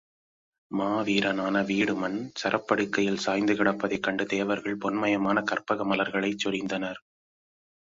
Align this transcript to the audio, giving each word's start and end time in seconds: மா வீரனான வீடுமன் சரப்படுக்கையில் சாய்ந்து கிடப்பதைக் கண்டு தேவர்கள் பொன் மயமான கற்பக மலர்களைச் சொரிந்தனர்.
மா 0.71 1.01
வீரனான 1.01 1.61
வீடுமன் 1.61 2.17
சரப்படுக்கையில் 2.41 3.21
சாய்ந்து 3.25 3.53
கிடப்பதைக் 3.53 4.03
கண்டு 4.03 4.25
தேவர்கள் 4.25 4.77
பொன் 4.77 4.99
மயமான 5.03 5.43
கற்பக 5.43 5.85
மலர்களைச் 5.85 6.47
சொரிந்தனர். 6.47 7.01